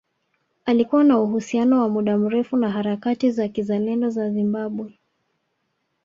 Alikuwa 0.65 1.03
na 1.03 1.19
uhusiano 1.19 1.81
wa 1.81 1.89
muda 1.89 2.17
mrefu 2.17 2.57
na 2.57 2.71
harakati 2.71 3.31
za 3.31 3.47
kizalendo 3.47 4.09
za 4.09 4.29
Zimbabwe 4.31 4.99